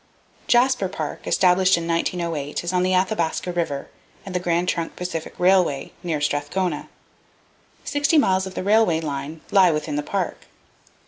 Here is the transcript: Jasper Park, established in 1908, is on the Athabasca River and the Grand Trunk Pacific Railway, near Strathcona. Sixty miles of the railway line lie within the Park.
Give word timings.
Jasper 0.47 0.89
Park, 0.89 1.27
established 1.27 1.77
in 1.77 1.87
1908, 1.87 2.63
is 2.63 2.73
on 2.73 2.81
the 2.81 2.95
Athabasca 2.95 3.51
River 3.53 3.87
and 4.25 4.33
the 4.33 4.39
Grand 4.39 4.67
Trunk 4.67 4.95
Pacific 4.95 5.35
Railway, 5.37 5.91
near 6.01 6.19
Strathcona. 6.19 6.89
Sixty 7.83 8.17
miles 8.17 8.47
of 8.47 8.55
the 8.55 8.63
railway 8.63 8.99
line 8.99 9.41
lie 9.51 9.69
within 9.69 9.97
the 9.97 10.01
Park. 10.01 10.47